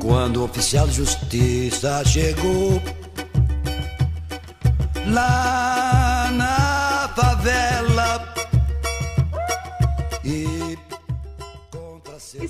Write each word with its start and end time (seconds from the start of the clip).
Quando 0.00 0.38
o 0.38 0.44
oficial 0.44 0.86
de 0.86 0.94
justiça 0.94 2.02
chegou 2.04 2.82
lá 5.06 5.87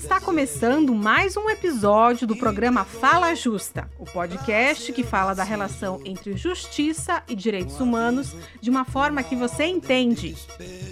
Está 0.09 0.19
começando 0.19 0.95
mais 0.95 1.37
um 1.37 1.47
episódio 1.51 2.25
do 2.25 2.35
programa 2.35 2.83
Fala 2.83 3.35
Justa, 3.35 3.87
o 3.99 4.05
podcast 4.05 4.91
que 4.91 5.03
fala 5.03 5.35
da 5.35 5.43
relação 5.43 6.01
entre 6.03 6.35
justiça 6.35 7.21
e 7.29 7.35
direitos 7.35 7.79
humanos 7.79 8.35
de 8.59 8.71
uma 8.71 8.83
forma 8.83 9.21
que 9.21 9.35
você 9.35 9.65
entende. 9.65 10.35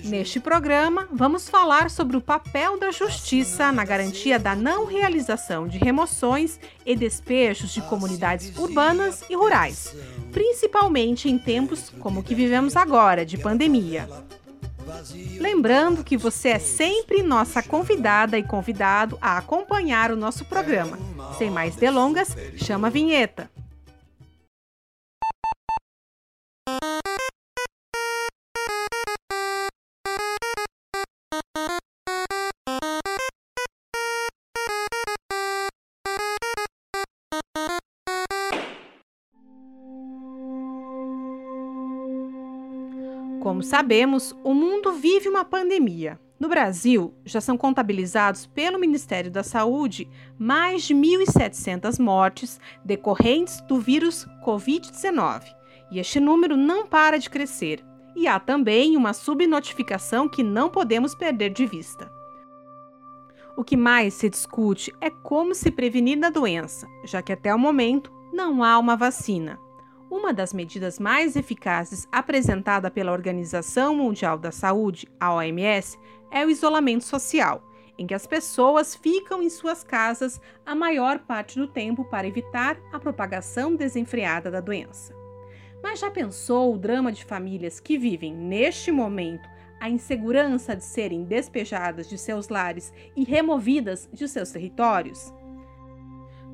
Neste 0.04 0.40
programa, 0.40 1.08
vamos 1.12 1.50
falar 1.50 1.90
sobre 1.90 2.16
o 2.16 2.22
papel 2.22 2.80
da 2.80 2.92
justiça 2.92 3.72
na 3.72 3.84
garantia 3.84 4.38
da 4.38 4.56
não 4.56 4.86
realização 4.86 5.68
de 5.68 5.80
remoções 5.80 6.60
e 6.86 6.96
despejos 6.96 7.74
de 7.74 7.82
comunidades 7.82 8.56
urbanas 8.56 9.24
e 9.28 9.36
rurais, 9.36 9.96
principalmente 10.32 11.28
em 11.28 11.40
tempos 11.40 11.92
como 12.00 12.20
o 12.20 12.24
que 12.24 12.36
vivemos 12.36 12.76
agora, 12.76 13.26
de 13.26 13.36
pandemia. 13.36 14.08
Lembrando 15.40 16.04
que 16.04 16.18
você 16.18 16.50
é 16.50 16.60
sempre 16.60 17.22
nossa 17.22 17.62
convidada 17.62 18.38
e 18.38 18.44
convidado 18.44 19.18
a 19.22 19.38
acompanhar 19.38 20.12
o 20.12 20.16
nosso 20.16 20.46
programa. 20.46 20.98
Sem 21.38 21.50
mais 21.50 21.76
delongas, 21.76 22.36
chama 22.58 22.88
a 22.88 22.92
vinheta. 22.92 23.50
Como 43.58 43.66
sabemos, 43.66 44.36
o 44.44 44.54
mundo 44.54 44.94
vive 44.94 45.28
uma 45.28 45.44
pandemia. 45.44 46.20
No 46.40 46.48
Brasil, 46.48 47.12
já 47.26 47.42
são 47.42 47.58
contabilizados 47.58 48.46
pelo 48.46 48.78
Ministério 48.78 49.32
da 49.32 49.42
Saúde 49.42 50.08
mais 50.38 50.84
de 50.84 50.94
1.700 50.94 52.00
mortes 52.00 52.60
decorrentes 52.86 53.60
do 53.62 53.80
vírus 53.80 54.28
Covid-19. 54.46 55.42
E 55.90 55.98
este 55.98 56.20
número 56.20 56.56
não 56.56 56.86
para 56.86 57.18
de 57.18 57.32
crescer. 57.32 57.84
E 58.16 58.28
há 58.28 58.40
também 58.40 58.96
uma 58.96 59.12
subnotificação 59.12 60.30
que 60.30 60.44
não 60.44 60.70
podemos 60.70 61.16
perder 61.16 61.50
de 61.50 61.66
vista. 61.66 62.12
O 63.58 63.64
que 63.64 63.76
mais 63.76 64.14
se 64.14 64.30
discute 64.30 64.94
é 65.02 65.10
como 65.10 65.56
se 65.56 65.72
prevenir 65.72 66.20
da 66.20 66.30
doença, 66.30 66.86
já 67.04 67.24
que 67.24 67.34
até 67.34 67.52
o 67.56 67.58
momento 67.58 68.14
não 68.32 68.64
há 68.64 68.78
uma 68.78 68.96
vacina. 68.96 69.60
Uma 70.10 70.34
das 70.34 70.54
medidas 70.54 71.00
mais 71.00 71.36
eficazes 71.36 72.08
apresentada 72.10 72.90
pela 72.90 73.12
Organização 73.12 73.94
Mundial 73.94 74.38
da 74.38 74.52
Saúde, 74.54 75.06
a 75.20 75.34
OMS, 75.34 76.00
é 76.32 76.46
o 76.46 76.50
isolamento 76.50 77.04
social, 77.04 77.62
em 77.98 78.08
que 78.08 78.14
as 78.14 78.26
pessoas 78.26 78.96
ficam 78.96 79.44
em 79.44 79.50
suas 79.50 79.84
casas 79.84 80.40
a 80.66 80.74
maior 80.74 81.20
parte 81.20 81.60
do 81.60 81.68
tempo 81.68 82.06
para 82.06 82.26
evitar 82.26 82.78
a 82.94 83.00
propagação 83.00 83.76
desenfreada 83.76 84.50
da 84.50 84.62
doença. 84.62 85.14
Mas 85.84 86.00
já 86.00 86.10
pensou 86.10 86.74
o 86.74 86.78
drama 86.78 87.12
de 87.12 87.26
famílias 87.26 87.82
que 87.82 87.98
vivem, 87.98 88.34
neste 88.34 88.94
momento, 88.94 89.48
a 89.78 89.90
insegurança 89.90 90.74
de 90.74 90.86
serem 90.86 91.26
despejadas 91.26 92.08
de 92.08 92.18
seus 92.18 92.48
lares 92.48 92.94
e 93.14 93.26
removidas 93.26 94.10
de 94.14 94.26
seus 94.28 94.52
territórios? 94.52 95.34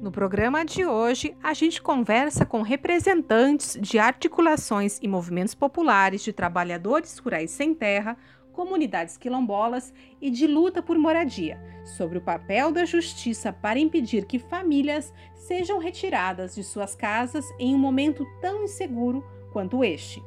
No 0.04 0.12
programa 0.12 0.66
de 0.66 0.86
hoje, 0.86 1.34
a 1.42 1.54
gente 1.54 1.82
conversa 1.82 2.46
com 2.46 2.62
representantes 2.62 3.78
de 3.80 3.98
articulações 3.98 5.00
e 5.02 5.08
movimentos 5.08 5.56
populares 5.56 6.22
de 6.22 6.34
trabalhadores 6.34 7.18
rurais 7.20 7.52
sem 7.52 7.74
terra, 7.74 8.18
comunidades 8.52 9.16
quilombolas 9.16 9.94
e 10.20 10.30
de 10.30 10.46
luta 10.46 10.82
por 10.82 10.98
moradia, 10.98 11.58
sobre 11.96 12.18
o 12.18 12.22
papel 12.22 12.70
da 12.70 12.84
justiça 12.84 13.54
para 13.54 13.80
impedir 13.80 14.26
que 14.26 14.40
famílias 14.40 15.14
sejam 15.36 15.80
retiradas 15.80 16.54
de 16.54 16.66
suas 16.66 16.94
casas 16.96 17.46
em 17.58 17.74
um 17.74 17.80
momento 17.80 18.26
tão 18.42 18.66
inseguro 18.66 19.24
quanto 19.54 19.86
este. 19.86 20.22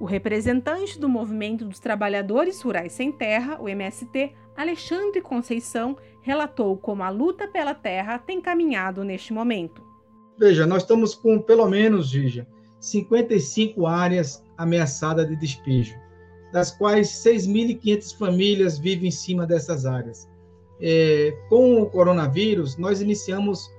O 0.00 0.06
representante 0.06 0.98
do 0.98 1.10
Movimento 1.10 1.66
dos 1.66 1.78
Trabalhadores 1.78 2.62
Rurais 2.62 2.90
Sem 2.90 3.12
Terra, 3.12 3.58
o 3.60 3.68
MST, 3.68 4.32
Alexandre 4.56 5.20
Conceição, 5.20 5.94
relatou 6.22 6.74
como 6.78 7.02
a 7.02 7.10
luta 7.10 7.46
pela 7.46 7.74
terra 7.74 8.18
tem 8.18 8.40
caminhado 8.40 9.04
neste 9.04 9.30
momento. 9.30 9.82
Veja, 10.38 10.66
nós 10.66 10.84
estamos 10.84 11.14
com 11.14 11.38
pelo 11.38 11.68
menos, 11.68 12.08
Gija, 12.08 12.46
55 12.80 13.86
áreas 13.86 14.42
ameaçadas 14.56 15.28
de 15.28 15.36
despejo, 15.36 15.94
das 16.50 16.70
quais 16.70 17.08
6.500 17.08 18.16
famílias 18.16 18.78
vivem 18.78 19.08
em 19.08 19.12
cima 19.12 19.46
dessas 19.46 19.84
áreas. 19.84 20.26
É, 20.80 21.36
com 21.50 21.82
o 21.82 21.84
coronavírus, 21.90 22.78
nós 22.78 23.02
iniciamos 23.02 23.70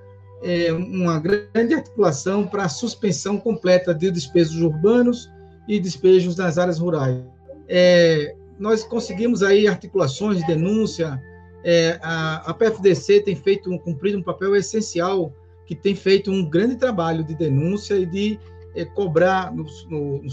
é, 0.44 0.72
uma 0.72 1.20
grande 1.20 1.74
articulação 1.74 2.46
para 2.46 2.66
a 2.66 2.70
suspensão 2.70 3.40
completa 3.40 3.92
de 3.92 4.12
despejos 4.12 4.62
urbanos 4.62 5.28
e 5.68 5.80
despejos 5.80 6.36
nas 6.36 6.58
áreas 6.58 6.80
rurais. 6.80 7.24
É, 7.68 8.36
nós 8.60 8.84
conseguimos 8.84 9.42
aí 9.42 9.68
articulações 9.68 10.38
de 10.38 10.48
denúncia, 10.48 11.22
é, 11.64 12.00
a, 12.02 12.50
a 12.50 12.54
PFDC 12.54 13.22
tem 13.22 13.36
feito 13.36 13.72
um, 13.72 13.78
cumprido 13.78 14.18
um 14.18 14.24
papel 14.24 14.56
essencial, 14.56 15.34
que 15.66 15.76
tem 15.76 15.96
feito 15.96 16.32
um 16.32 16.48
grande 16.48 16.76
trabalho 16.76 17.24
de 17.24 17.36
denúncia 17.36 17.96
e 17.96 18.06
de 18.06 18.40
é, 18.76 18.86
cobrar 18.86 19.54
no, 19.54 19.66
no, 19.90 20.24
no, 20.24 20.30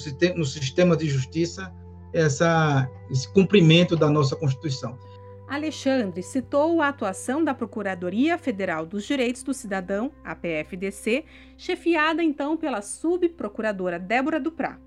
sistema, 0.46 0.96
de 0.96 1.08
justiça 1.08 1.72
essa, 2.12 2.88
esse 3.10 3.32
cumprimento 3.32 3.96
da 3.96 4.08
nossa 4.08 4.34
Constituição. 4.36 4.98
Alexandre 5.46 6.22
citou 6.22 6.82
a 6.82 6.88
atuação 6.88 7.42
da 7.42 7.54
Procuradoria 7.54 8.36
Federal 8.36 8.84
dos 8.84 9.06
Direitos 9.06 9.42
do 9.42 9.54
Cidadão, 9.54 10.12
a 10.22 10.34
PFDC, 10.34 11.24
chefiada 11.56 12.22
então 12.22 12.56
pela 12.56 12.82
subprocuradora 12.82 13.98
Débora 13.98 14.38
Duprá. 14.38 14.78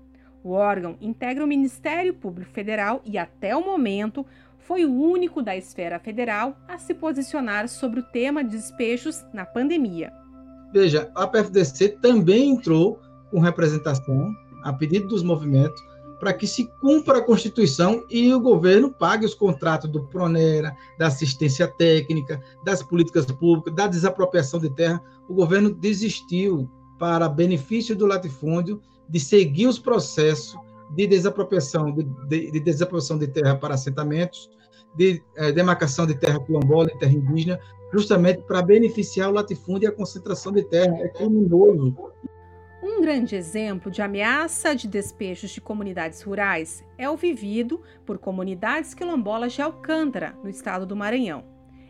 O 0.44 0.52
órgão 0.52 0.96
integra 1.00 1.44
o 1.44 1.46
Ministério 1.46 2.14
Público 2.14 2.50
Federal 2.50 3.00
e, 3.04 3.16
até 3.16 3.54
o 3.56 3.64
momento, 3.64 4.26
foi 4.58 4.84
o 4.84 4.92
único 4.92 5.42
da 5.42 5.56
esfera 5.56 5.98
federal 5.98 6.56
a 6.66 6.78
se 6.78 6.94
posicionar 6.94 7.68
sobre 7.68 8.00
o 8.00 8.04
tema 8.04 8.42
de 8.42 8.50
despejos 8.50 9.24
na 9.32 9.44
pandemia. 9.44 10.12
Veja, 10.72 11.10
a 11.14 11.26
PFDC 11.26 11.98
também 12.00 12.50
entrou 12.50 12.98
com 13.30 13.38
representação, 13.38 14.32
a 14.64 14.72
pedido 14.72 15.08
dos 15.08 15.22
movimentos, 15.22 15.80
para 16.18 16.32
que 16.32 16.46
se 16.46 16.68
cumpra 16.80 17.18
a 17.18 17.22
Constituição 17.22 18.04
e 18.08 18.32
o 18.32 18.40
governo 18.40 18.92
pague 18.92 19.26
os 19.26 19.34
contratos 19.34 19.90
do 19.90 20.06
Pronera, 20.06 20.72
da 20.98 21.08
assistência 21.08 21.66
técnica, 21.66 22.40
das 22.64 22.82
políticas 22.82 23.26
públicas, 23.26 23.74
da 23.74 23.88
desapropriação 23.88 24.60
de 24.60 24.70
terra. 24.70 25.02
O 25.28 25.34
governo 25.34 25.74
desistiu 25.74 26.70
para 26.96 27.28
benefício 27.28 27.96
do 27.96 28.06
latifúndio 28.06 28.80
de 29.12 29.20
seguir 29.20 29.66
os 29.66 29.78
processos 29.78 30.58
de 30.94 31.06
desapropriação 31.06 31.92
de, 31.92 32.02
de, 32.28 32.50
de 32.50 32.60
desapropriação 32.60 33.18
de 33.18 33.28
terra 33.28 33.54
para 33.56 33.74
assentamentos, 33.74 34.50
de 34.96 35.22
é, 35.36 35.52
demarcação 35.52 36.06
de 36.06 36.14
terra 36.14 36.40
quilombola 36.40 36.88
e 36.90 36.98
terra 36.98 37.12
indígena, 37.12 37.60
justamente 37.92 38.42
para 38.42 38.62
beneficiar 38.62 39.28
o 39.28 39.34
latifúndio 39.34 39.86
e 39.86 39.88
a 39.88 39.92
concentração 39.92 40.50
de 40.50 40.62
terra. 40.62 40.96
É 41.00 41.08
criminoso. 41.08 41.94
Um 42.82 43.02
grande 43.02 43.36
exemplo 43.36 43.90
de 43.90 44.00
ameaça 44.00 44.74
de 44.74 44.88
despejos 44.88 45.50
de 45.50 45.60
comunidades 45.60 46.22
rurais 46.22 46.82
é 46.96 47.08
o 47.08 47.16
vivido 47.16 47.82
por 48.06 48.18
comunidades 48.18 48.94
quilombolas 48.94 49.52
de 49.52 49.60
Alcântara, 49.60 50.34
no 50.42 50.48
estado 50.48 50.86
do 50.86 50.96
Maranhão. 50.96 51.44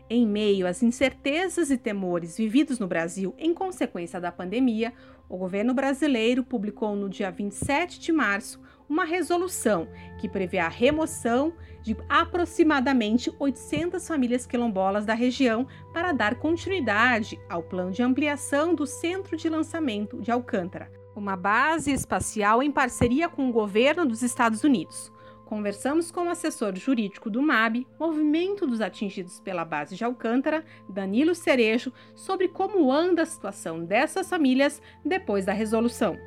Em 0.09 0.27
meio 0.27 0.67
às 0.67 0.83
incertezas 0.83 1.71
e 1.71 1.77
temores 1.77 2.37
vividos 2.37 2.79
no 2.79 2.87
Brasil 2.87 3.33
em 3.39 3.53
consequência 3.53 4.19
da 4.19 4.31
pandemia, 4.31 4.93
o 5.33 5.37
governo 5.37 5.73
brasileiro 5.73 6.43
publicou 6.43 6.95
no 6.95 7.09
dia 7.09 7.31
27 7.31 7.99
de 7.99 8.11
março 8.11 8.61
uma 8.87 9.03
resolução 9.03 9.87
que 10.19 10.29
prevê 10.29 10.59
a 10.59 10.69
remoção 10.69 11.55
de 11.81 11.97
aproximadamente 12.07 13.33
800 13.39 14.07
famílias 14.07 14.45
quilombolas 14.45 15.07
da 15.07 15.15
região 15.15 15.67
para 15.91 16.11
dar 16.11 16.35
continuidade 16.35 17.39
ao 17.49 17.63
plano 17.63 17.89
de 17.89 18.03
ampliação 18.03 18.75
do 18.75 18.85
centro 18.85 19.35
de 19.35 19.49
lançamento 19.49 20.21
de 20.21 20.31
Alcântara, 20.31 20.91
uma 21.15 21.35
base 21.35 21.91
espacial 21.91 22.61
em 22.61 22.71
parceria 22.71 23.27
com 23.27 23.49
o 23.49 23.51
governo 23.51 24.05
dos 24.05 24.21
Estados 24.21 24.63
Unidos. 24.63 25.11
Conversamos 25.45 26.09
com 26.09 26.27
o 26.27 26.29
assessor 26.29 26.75
jurídico 26.75 27.29
do 27.29 27.41
MAB, 27.41 27.85
Movimento 27.99 28.65
dos 28.65 28.81
Atingidos 28.81 29.39
pela 29.39 29.65
Base 29.65 29.95
de 29.95 30.03
Alcântara, 30.03 30.65
Danilo 30.89 31.35
Cerejo, 31.35 31.93
sobre 32.15 32.47
como 32.47 32.91
anda 32.91 33.23
a 33.23 33.25
situação 33.25 33.83
dessas 33.83 34.29
famílias 34.29 34.81
depois 35.05 35.45
da 35.45 35.53
resolução. 35.53 36.17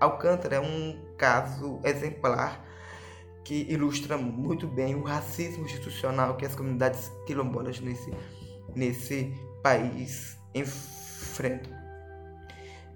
Alcântara 0.00 0.56
é 0.56 0.60
um 0.60 0.98
caso 1.16 1.80
exemplar 1.84 2.64
que 3.44 3.66
ilustra 3.68 4.16
muito 4.16 4.66
bem 4.66 4.94
o 4.94 5.02
racismo 5.02 5.64
institucional 5.64 6.36
que 6.36 6.46
as 6.46 6.54
comunidades 6.54 7.10
quilombolas 7.26 7.80
nesse, 7.80 8.12
nesse 8.74 9.32
país 9.62 10.38
enfrenta. 10.54 11.70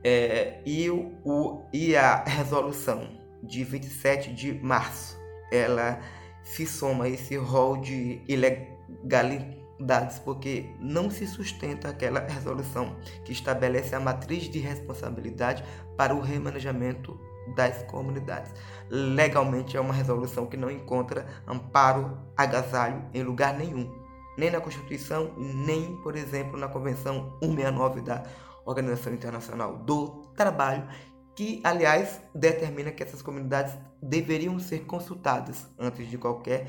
É, 0.04 0.60
e, 0.64 0.88
o, 0.88 1.62
e 1.72 1.96
a 1.96 2.22
resolução 2.22 3.08
de 3.42 3.64
27 3.64 4.32
de 4.32 4.52
março, 4.52 5.15
ela 5.50 6.00
se 6.42 6.66
soma 6.66 7.04
a 7.04 7.08
esse 7.08 7.36
rol 7.36 7.76
de 7.78 8.22
ilegalidades, 8.28 10.18
porque 10.20 10.70
não 10.78 11.10
se 11.10 11.26
sustenta 11.26 11.88
aquela 11.88 12.20
resolução 12.20 12.96
que 13.24 13.32
estabelece 13.32 13.94
a 13.94 14.00
matriz 14.00 14.44
de 14.44 14.58
responsabilidade 14.58 15.64
para 15.96 16.14
o 16.14 16.20
remanejamento 16.20 17.18
das 17.54 17.82
comunidades. 17.84 18.52
Legalmente 18.90 19.76
é 19.76 19.80
uma 19.80 19.94
resolução 19.94 20.46
que 20.46 20.56
não 20.56 20.70
encontra 20.70 21.26
amparo, 21.46 22.18
agasalho 22.36 23.04
em 23.12 23.22
lugar 23.22 23.54
nenhum, 23.54 23.92
nem 24.36 24.50
na 24.50 24.60
Constituição, 24.60 25.32
nem, 25.36 25.96
por 26.02 26.16
exemplo, 26.16 26.58
na 26.58 26.68
Convenção 26.68 27.36
169 27.42 28.00
da 28.02 28.22
Organização 28.64 29.12
Internacional 29.12 29.78
do 29.78 30.22
Trabalho, 30.36 30.86
que, 31.36 31.60
aliás, 31.62 32.20
determina 32.34 32.90
que 32.90 33.02
essas 33.02 33.20
comunidades 33.20 33.74
deveriam 34.02 34.58
ser 34.58 34.86
consultadas 34.86 35.66
antes 35.78 36.08
de 36.08 36.16
qualquer 36.16 36.66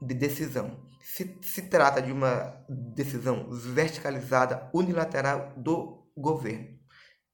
decisão. 0.00 0.78
Se, 1.02 1.36
se 1.42 1.62
trata 1.62 2.00
de 2.00 2.12
uma 2.12 2.64
decisão 2.68 3.48
verticalizada, 3.50 4.70
unilateral 4.72 5.52
do 5.56 6.06
governo, 6.16 6.78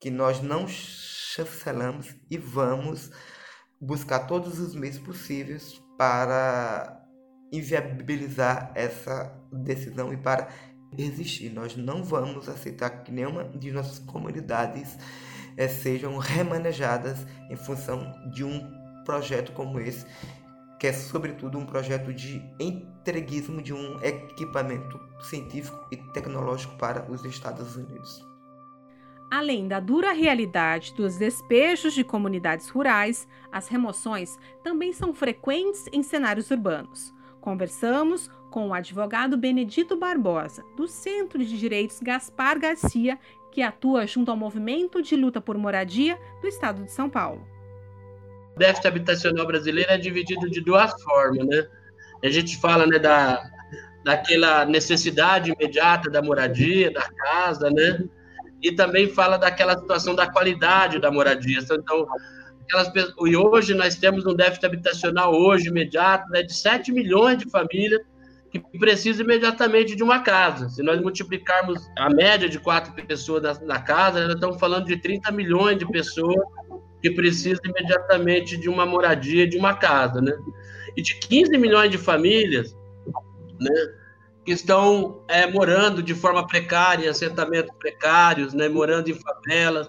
que 0.00 0.11
nós 0.11 0.40
não 0.40 0.66
chancelamos 0.66 2.14
e 2.31 2.38
vamos 2.38 3.10
buscar 3.81 4.20
todos 4.20 4.58
os 4.58 4.75
meios 4.75 4.99
possíveis 4.99 5.82
para 5.99 7.05
inviabilizar 7.52 8.72
essa 8.75 9.38
decisão 9.52 10.12
e 10.12 10.17
para 10.17 10.49
resistir. 10.96 11.50
Nós 11.50 11.76
não 11.76 12.02
vamos 12.02 12.49
aceitar 12.49 13.02
que 13.02 13.12
nenhuma 13.12 13.44
de 13.44 13.70
nossas 13.70 13.99
comunidades 13.99 14.96
sejam 15.69 16.17
remanejadas 16.19 17.27
em 17.51 17.56
função 17.56 18.12
de 18.33 18.45
um 18.45 18.61
projeto 19.05 19.53
como 19.53 19.79
esse, 19.79 20.06
que 20.79 20.87
é 20.87 20.93
sobretudo 20.93 21.59
um 21.59 21.67
projeto 21.67 22.12
de 22.12 22.43
entreguismo 22.59 23.62
de 23.62 23.73
um 23.73 24.01
equipamento 24.03 25.01
científico 25.21 25.79
e 25.93 25.97
tecnológico 26.12 26.77
para 26.77 27.11
os 27.11 27.25
Estados 27.25 27.77
Unidos. 27.77 28.35
Além 29.31 29.67
da 29.67 29.81
dura 29.81 30.12
realidade 30.12 30.95
dos 30.95 31.17
despejos 31.17 31.93
de 31.95 32.05
comunidades 32.05 32.69
rurais, 32.69 33.27
as 33.51 33.69
remoções 33.69 34.39
também 34.62 34.93
são 34.93 35.12
frequentes 35.12 35.87
em 35.93 36.03
cenários 36.03 36.51
urbanos. 36.51 37.12
Conversamos 37.41 38.31
com 38.51 38.69
o 38.69 38.75
advogado 38.75 39.37
Benedito 39.37 39.97
Barbosa, 39.97 40.65
do 40.77 40.87
Centro 40.87 41.45
de 41.45 41.59
Direitos 41.59 41.99
Gaspar 42.01 42.59
Garcia, 42.61 43.19
que 43.55 43.62
atua 43.62 44.06
junto 44.06 44.31
ao 44.31 44.37
Movimento 44.37 45.01
de 45.01 45.15
Luta 45.15 45.41
por 45.41 45.56
Moradia 45.56 46.19
do 46.43 46.49
Estado 46.49 46.85
de 46.85 46.91
São 46.91 47.09
Paulo. 47.09 47.47
O 48.56 48.59
déficit 48.59 48.89
habitacional 48.89 49.47
brasileiro 49.47 49.91
é 49.91 49.97
dividido 49.97 50.51
de 50.51 50.61
duas 50.61 50.93
formas, 51.03 51.47
né? 51.47 51.67
A 52.23 52.29
gente 52.29 52.61
fala 52.61 52.87
né, 52.87 52.99
da, 52.99 53.43
daquela 54.05 54.65
necessidade 54.65 55.53
imediata 55.53 56.11
da 56.11 56.21
moradia, 56.21 56.93
da 56.93 57.09
casa, 57.09 57.71
né? 57.71 58.05
e 58.65 58.73
também 58.73 59.06
fala 59.06 59.37
daquela 59.37 59.79
situação 59.79 60.15
da 60.15 60.27
qualidade 60.27 60.99
da 60.99 61.11
moradia. 61.11 61.59
Então, 61.61 62.06
aquelas, 62.62 62.91
e 63.27 63.37
hoje 63.37 63.75
nós 63.75 63.95
temos 63.95 64.25
um 64.25 64.35
déficit 64.35 64.65
habitacional 64.65 65.35
hoje 65.35 65.69
imediato 65.69 66.29
né, 66.31 66.43
de 66.43 66.55
7 66.55 66.91
milhões 66.91 67.37
de 67.39 67.51
famílias 67.51 68.01
que 68.61 68.79
precisam 68.79 69.25
imediatamente 69.25 69.97
de 69.97 70.03
uma 70.03 70.21
casa. 70.21 70.69
Se 70.69 70.83
nós 70.83 71.01
multiplicarmos 71.01 71.91
a 71.99 72.09
média 72.09 72.49
de 72.49 72.59
quatro 72.59 72.93
pessoas 73.06 73.43
na, 73.43 73.67
na 73.67 73.81
casa, 73.81 74.25
nós 74.25 74.35
estamos 74.35 74.59
falando 74.61 74.87
de 74.87 74.97
30 74.97 75.33
milhões 75.33 75.79
de 75.79 75.87
pessoas 75.91 76.41
que 77.03 77.11
precisam 77.11 77.62
imediatamente 77.65 78.56
de 78.56 78.69
uma 78.69 78.87
moradia, 78.87 79.49
de 79.49 79.56
uma 79.56 79.75
casa, 79.75 80.21
né? 80.21 80.33
E 80.97 81.03
de 81.03 81.17
15 81.17 81.59
milhões 81.59 81.91
de 81.91 81.99
famílias, 81.99 82.77
né? 83.61 84.05
que 84.45 84.53
estão 84.53 85.25
é, 85.27 85.47
morando 85.47 86.03
de 86.03 86.15
forma 86.15 86.47
precária, 86.47 87.11
assentamentos 87.11 87.75
precários, 87.79 88.53
né, 88.53 88.69
morando 88.69 89.11
em 89.11 89.15
favelas, 89.15 89.89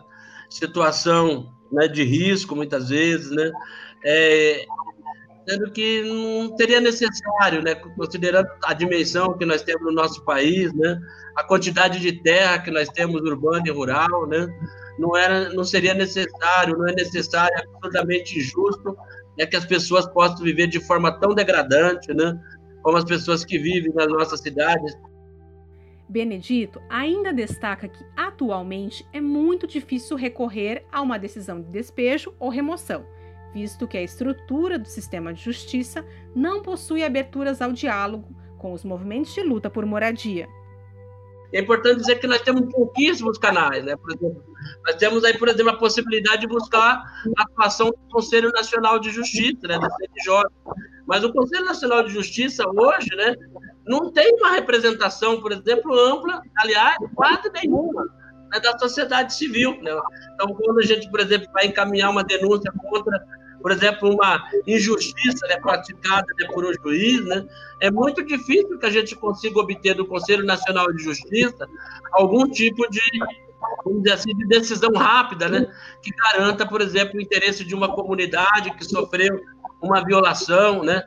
situação 0.49 1.53
né, 1.69 1.87
de 1.87 2.03
risco 2.03 2.55
muitas 2.55 2.87
vezes, 2.87 3.31
né, 3.31 3.51
é, 4.03 4.65
sendo 5.47 5.71
que 5.71 6.01
não 6.03 6.55
seria 6.57 6.81
necessário, 6.81 7.61
né, 7.61 7.75
considerando 7.75 8.47
a 8.63 8.73
dimensão 8.73 9.37
que 9.37 9.45
nós 9.45 9.61
temos 9.61 9.83
no 9.83 9.91
nosso 9.91 10.23
país, 10.25 10.73
né, 10.73 10.99
a 11.35 11.43
quantidade 11.43 11.99
de 11.99 12.23
terra 12.23 12.59
que 12.59 12.71
nós 12.71 12.89
temos 12.89 13.21
urbana 13.21 13.63
e 13.65 13.71
rural, 13.71 14.27
né, 14.27 14.47
não 14.97 15.15
era, 15.15 15.49
não 15.53 15.63
seria 15.63 15.93
necessário, 15.93 16.77
não 16.77 16.87
é 16.87 16.93
necessário, 16.93 17.55
é 17.55 17.63
absolutamente 17.63 18.39
injusto, 18.39 18.97
né, 19.37 19.45
que 19.45 19.55
as 19.55 19.65
pessoas 19.65 20.07
possam 20.07 20.43
viver 20.43 20.67
de 20.67 20.79
forma 20.79 21.11
tão 21.19 21.35
degradante, 21.35 22.13
né, 22.13 22.39
como 22.81 22.97
as 22.97 23.05
pessoas 23.05 23.45
que 23.45 23.59
vivem 23.59 23.93
nas 23.93 24.07
nossas 24.07 24.39
cidades. 24.39 24.97
Benedito 26.07 26.79
ainda 26.87 27.33
destaca 27.33 27.87
que, 27.87 28.05
atualmente, 28.15 29.05
é 29.11 29.19
muito 29.19 29.65
difícil 29.65 30.15
recorrer 30.15 30.85
a 30.91 31.01
uma 31.01 31.17
decisão 31.17 31.61
de 31.61 31.69
despejo 31.69 32.33
ou 32.39 32.49
remoção, 32.49 33.05
visto 33.55 33.87
que 33.87 33.97
a 33.97 34.03
estrutura 34.03 34.77
do 34.77 34.85
sistema 34.85 35.33
de 35.33 35.41
justiça 35.41 36.05
não 36.35 36.61
possui 36.61 37.05
aberturas 37.05 37.61
ao 37.61 37.71
diálogo 37.71 38.27
com 38.57 38.73
os 38.73 38.83
movimentos 38.83 39.33
de 39.33 39.41
luta 39.41 39.69
por 39.69 39.85
moradia. 39.85 40.45
É 41.53 41.61
importante 41.61 42.01
dizer 42.01 42.19
que 42.19 42.27
nós 42.27 42.41
temos 42.41 42.69
pouquíssimos 42.69 43.37
canais, 43.37 43.81
né? 43.85 43.95
Por 43.95 44.11
exemplo, 44.11 44.43
nós 44.85 44.95
temos 44.95 45.23
aí, 45.23 45.37
por 45.37 45.47
exemplo, 45.47 45.71
a 45.71 45.77
possibilidade 45.77 46.41
de 46.41 46.47
buscar 46.47 47.01
a 47.37 47.43
atuação 47.43 47.91
do 47.91 47.97
Conselho 48.11 48.51
Nacional 48.51 48.99
de 48.99 49.09
Justiça, 49.09 49.65
né, 49.65 49.79
CNJ. 49.79 50.49
Mas 51.07 51.23
o 51.23 51.31
Conselho 51.31 51.63
Nacional 51.63 52.03
de 52.03 52.11
Justiça 52.11 52.61
hoje, 52.67 53.15
né, 53.15 53.35
não 53.87 54.11
tem 54.11 54.33
uma 54.33 54.51
representação, 54.51 55.39
por 55.39 55.53
exemplo, 55.53 55.97
ampla, 55.97 56.41
aliás, 56.57 56.97
quase 57.13 57.49
nenhuma, 57.53 58.03
né, 58.51 58.59
da 58.59 58.77
sociedade 58.77 59.33
civil. 59.33 59.81
Né? 59.81 59.91
Então, 60.33 60.53
quando 60.55 60.79
a 60.79 60.83
gente, 60.83 61.09
por 61.09 61.21
exemplo, 61.21 61.47
vai 61.53 61.67
encaminhar 61.67 62.11
uma 62.11 62.23
denúncia 62.23 62.69
contra, 62.81 63.23
por 63.65 63.71
exemplo, 63.71 64.13
uma 64.13 64.47
injustiça 64.67 65.47
né, 65.47 65.57
praticada 65.59 66.27
né, 66.39 66.45
por 66.53 66.63
um 66.63 66.71
juiz, 66.71 67.25
né, 67.25 67.47
é 67.79 67.89
muito 67.89 68.23
difícil 68.23 68.77
que 68.77 68.85
a 68.85 68.91
gente 68.91 69.15
consiga 69.15 69.59
obter 69.59 69.95
do 69.95 70.05
Conselho 70.05 70.45
Nacional 70.45 70.93
de 70.93 71.03
Justiça 71.03 71.67
algum 72.11 72.47
tipo 72.47 72.87
de 72.91 73.01
vamos 73.83 74.03
dizer 74.03 74.13
assim, 74.13 74.35
de 74.35 74.45
decisão 74.45 74.91
rápida, 74.93 75.49
né? 75.49 75.65
Que 75.99 76.11
garanta, 76.11 76.63
por 76.67 76.79
exemplo, 76.79 77.17
o 77.17 77.21
interesse 77.21 77.65
de 77.65 77.73
uma 77.73 77.91
comunidade 77.91 78.69
que 78.77 78.85
sofreu 78.85 79.41
uma 79.81 80.05
violação, 80.05 80.83
né? 80.83 81.01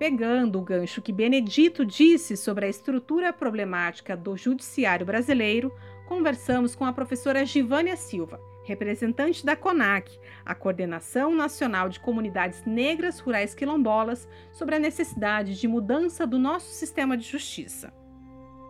Pegando 0.00 0.58
o 0.58 0.62
gancho 0.62 1.00
que 1.00 1.12
Benedito 1.12 1.86
disse 1.86 2.36
sobre 2.36 2.66
a 2.66 2.68
estrutura 2.68 3.32
problemática 3.32 4.16
do 4.16 4.36
judiciário 4.36 5.06
brasileiro, 5.06 5.72
conversamos 6.08 6.74
com 6.74 6.84
a 6.84 6.92
professora 6.92 7.46
Givânia 7.46 7.96
Silva, 7.96 8.40
representante 8.66 9.46
da 9.46 9.56
CONAC, 9.56 10.18
a 10.44 10.54
Coordenação 10.54 11.34
Nacional 11.34 11.88
de 11.88 12.00
Comunidades 12.00 12.64
Negras 12.66 13.20
Rurais 13.20 13.54
Quilombolas, 13.54 14.28
sobre 14.52 14.74
a 14.74 14.78
necessidade 14.78 15.58
de 15.58 15.68
mudança 15.68 16.26
do 16.26 16.38
nosso 16.38 16.72
sistema 16.72 17.16
de 17.16 17.24
justiça. 17.24 17.92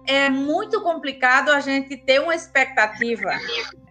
É 0.06 0.28
muito 0.30 0.82
complicado 0.82 1.48
a 1.50 1.60
gente 1.60 1.96
ter 1.96 2.20
uma 2.20 2.34
expectativa 2.34 3.32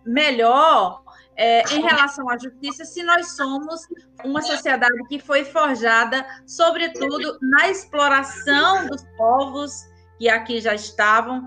melhor 0.05 1.03
é, 1.35 1.61
em 1.73 1.81
relação 1.81 2.29
à 2.29 2.37
justiça 2.37 2.85
se 2.85 3.03
nós 3.03 3.35
somos 3.35 3.81
uma 4.23 4.41
sociedade 4.41 4.95
que 5.09 5.19
foi 5.19 5.43
forjada, 5.43 6.25
sobretudo, 6.45 7.37
na 7.41 7.69
exploração 7.69 8.87
dos 8.87 9.03
povos 9.17 9.85
que 10.17 10.29
aqui 10.29 10.61
já 10.61 10.73
estavam. 10.73 11.45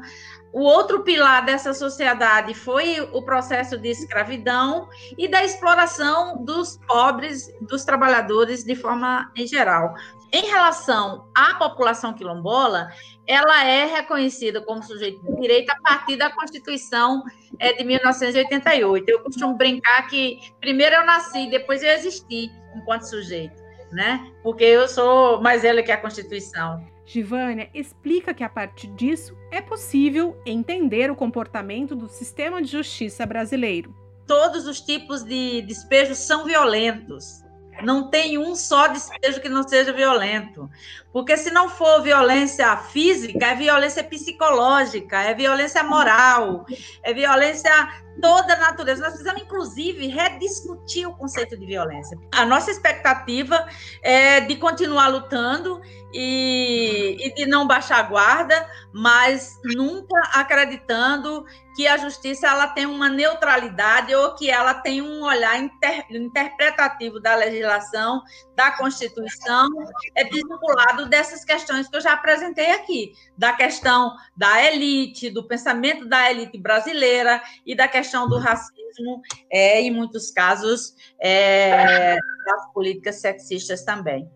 O 0.58 0.62
outro 0.62 1.04
pilar 1.04 1.44
dessa 1.44 1.72
sociedade 1.72 2.52
foi 2.52 2.98
o 3.12 3.22
processo 3.22 3.78
de 3.78 3.90
escravidão 3.90 4.88
e 5.16 5.28
da 5.28 5.44
exploração 5.44 6.42
dos 6.42 6.76
pobres, 6.78 7.46
dos 7.60 7.84
trabalhadores 7.84 8.64
de 8.64 8.74
forma 8.74 9.30
em 9.36 9.46
geral. 9.46 9.94
Em 10.32 10.46
relação 10.46 11.28
à 11.32 11.54
população 11.54 12.12
quilombola, 12.12 12.88
ela 13.24 13.64
é 13.64 13.84
reconhecida 13.84 14.60
como 14.60 14.82
sujeito 14.82 15.24
de 15.24 15.40
direito 15.40 15.70
a 15.70 15.80
partir 15.80 16.16
da 16.16 16.28
Constituição 16.28 17.22
é, 17.60 17.74
de 17.74 17.84
1988. 17.84 19.08
Eu 19.08 19.20
costumo 19.20 19.54
brincar 19.54 20.08
que 20.08 20.40
primeiro 20.60 20.96
eu 20.96 21.06
nasci, 21.06 21.48
depois 21.48 21.84
eu 21.84 21.92
existi 21.92 22.50
enquanto 22.74 23.02
sujeito, 23.02 23.62
né? 23.92 24.28
Porque 24.42 24.64
eu 24.64 24.88
sou 24.88 25.40
mais 25.40 25.62
velha 25.62 25.84
que 25.84 25.92
a 25.92 25.96
Constituição. 25.96 26.84
Givânia 27.08 27.70
explica 27.72 28.34
que 28.34 28.44
a 28.44 28.50
partir 28.50 28.88
disso 28.88 29.34
é 29.50 29.62
possível 29.62 30.36
entender 30.44 31.10
o 31.10 31.16
comportamento 31.16 31.96
do 31.96 32.06
sistema 32.06 32.60
de 32.60 32.70
justiça 32.70 33.24
brasileiro. 33.24 33.96
Todos 34.26 34.66
os 34.66 34.78
tipos 34.78 35.24
de 35.24 35.62
despejos 35.62 36.18
são 36.18 36.44
violentos 36.44 37.42
Não 37.82 38.10
tem 38.10 38.36
um 38.36 38.54
só 38.54 38.88
despejo 38.88 39.40
que 39.40 39.48
não 39.48 39.66
seja 39.66 39.90
violento. 39.90 40.68
Porque 41.10 41.34
se 41.38 41.50
não 41.50 41.70
for 41.70 42.02
violência 42.02 42.76
física, 42.76 43.46
é 43.46 43.54
violência 43.54 44.04
psicológica, 44.04 45.22
é 45.22 45.32
violência 45.32 45.82
moral, 45.82 46.66
é 47.02 47.14
violência 47.14 47.72
toda 48.20 48.54
a 48.54 48.56
natureza. 48.58 49.02
Nós 49.02 49.10
precisamos, 49.10 49.42
inclusive, 49.42 50.06
rediscutir 50.06 51.08
o 51.08 51.14
conceito 51.14 51.56
de 51.56 51.66
violência. 51.66 52.18
A 52.32 52.44
nossa 52.44 52.70
expectativa 52.70 53.66
é 54.02 54.40
de 54.40 54.56
continuar 54.56 55.08
lutando 55.08 55.80
e, 56.12 57.16
e 57.20 57.34
de 57.34 57.46
não 57.46 57.66
baixar 57.66 57.98
a 57.98 58.02
guarda, 58.02 58.68
mas 58.92 59.58
nunca 59.64 60.18
acreditando 60.34 61.44
que 61.76 61.86
a 61.86 61.96
justiça 61.96 62.48
ela 62.48 62.66
tem 62.66 62.86
uma 62.86 63.08
neutralidade 63.08 64.12
ou 64.12 64.34
que 64.34 64.50
ela 64.50 64.74
tem 64.74 65.00
um 65.00 65.22
olhar 65.22 65.60
inter, 65.60 66.06
interpretativo 66.10 67.20
da 67.20 67.36
legislação, 67.36 68.20
da 68.56 68.72
Constituição, 68.72 69.68
é 70.16 70.24
desvinculado 70.24 71.06
dessas 71.06 71.44
questões 71.44 71.86
que 71.86 71.96
eu 71.96 72.00
já 72.00 72.14
apresentei 72.14 72.72
aqui, 72.72 73.12
da 73.36 73.52
questão 73.52 74.16
da 74.36 74.64
elite, 74.64 75.30
do 75.30 75.46
pensamento 75.46 76.04
da 76.04 76.28
elite 76.28 76.58
brasileira 76.58 77.40
e 77.64 77.76
da 77.76 77.86
questão 77.86 78.07
do 78.28 78.38
racismo, 78.38 79.20
é, 79.52 79.82
em 79.82 79.90
muitos 79.90 80.30
casos, 80.30 80.94
é, 81.20 82.16
das 82.46 82.72
políticas 82.72 83.20
sexistas 83.20 83.84
também. 83.84 84.28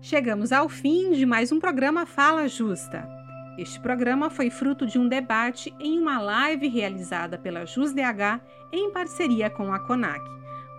Chegamos 0.00 0.52
ao 0.52 0.68
fim 0.68 1.12
de 1.12 1.24
mais 1.24 1.52
um 1.52 1.60
programa 1.60 2.04
Fala 2.04 2.48
Justa. 2.48 3.08
Este 3.56 3.80
programa 3.80 4.28
foi 4.28 4.50
fruto 4.50 4.84
de 4.86 4.98
um 4.98 5.08
debate 5.08 5.72
em 5.78 5.98
uma 5.98 6.20
live 6.20 6.68
realizada 6.68 7.38
pela 7.38 7.64
JusDH 7.64 8.40
em 8.72 8.90
parceria 8.90 9.48
com 9.48 9.72
a 9.72 9.78
CONAC. 9.78 10.20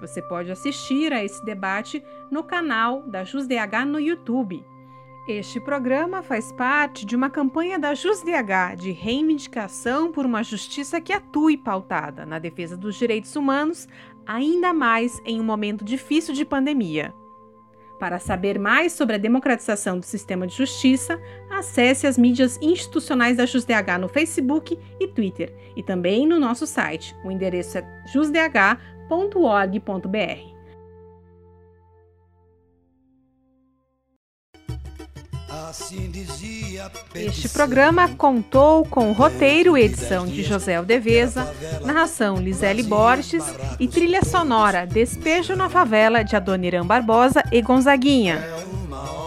Você 0.02 0.22
pode 0.22 0.52
assistir 0.52 1.14
a 1.14 1.24
esse 1.24 1.44
debate 1.46 2.04
no 2.30 2.44
canal 2.44 3.02
da 3.04 3.24
JusDH 3.24 3.86
no 3.88 4.00
YouTube. 4.00 4.64
Este 5.28 5.60
programa 5.60 6.22
faz 6.22 6.52
parte 6.52 7.04
de 7.04 7.16
uma 7.16 7.32
campanha 7.32 7.80
da 7.80 7.96
JusDH 7.96 8.76
de 8.78 8.92
reivindicação 8.92 10.12
por 10.12 10.24
uma 10.24 10.44
justiça 10.44 11.02
que 11.02 11.12
atue 11.12 11.58
pautada 11.58 12.28
na 12.28 12.38
defesa 12.38 12.78
dos 12.78 12.96
direitos 12.96 13.36
humanos, 13.36 13.88
ainda 14.24 14.72
mais 14.72 15.20
em 15.26 15.42
um 15.42 15.44
momento 15.44 15.84
difícil 15.84 16.32
de 16.32 16.46
pandemia. 16.46 17.12
Para 18.00 18.20
saber 18.20 18.60
mais 18.60 18.94
sobre 18.94 19.16
a 19.16 19.18
democratização 19.18 19.98
do 19.98 20.06
sistema 20.06 20.46
de 20.46 20.56
justiça, 20.56 21.20
acesse 21.50 22.06
as 22.06 22.20
mídias 22.20 22.60
institucionais 22.62 23.38
da 23.38 23.48
JusDH 23.48 23.98
no 24.00 24.08
Facebook 24.08 24.78
e 25.00 25.08
Twitter 25.08 25.52
e 25.76 25.82
também 25.82 26.28
no 26.28 26.40
nosso 26.40 26.68
site. 26.68 27.16
O 27.24 27.32
endereço 27.32 27.80
é 27.80 28.04
jusdh.org.br. 28.14 30.55
este 37.16 37.50
programa 37.50 38.10
contou 38.10 38.86
com 38.86 39.12
roteiro 39.12 39.78
e 39.78 39.84
edição 39.84 40.26
de 40.26 40.44
José 40.44 40.76
Aldeveza, 40.76 41.52
narração 41.84 42.38
Lisele 42.38 42.84
Borges 42.84 43.44
e 43.80 43.88
trilha 43.88 44.24
sonora 44.24 44.86
Despejo 44.86 45.56
na 45.56 45.70
Favela 45.70 46.24
de 46.24 46.36
Adoniran 46.36 46.86
Barbosa 46.86 47.44
e 47.52 47.62
Gonzaguinha. 47.62 48.44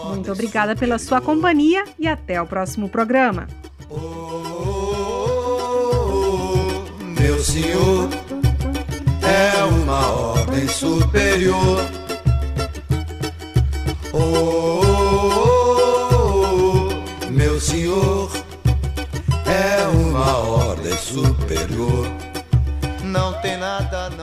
Muito 0.05 0.31
obrigada 0.31 0.75
pela 0.75 0.99
sua 0.99 1.21
companhia 1.21 1.83
e 1.97 2.07
até 2.07 2.41
o 2.41 2.45
próximo 2.45 2.89
programa. 2.89 3.47
meu 7.19 7.39
senhor, 7.39 8.09
é 9.21 9.63
uma 9.63 10.11
ordem 10.11 10.67
superior. 10.67 11.85
Tem 23.49 23.57
nada. 23.57 24.18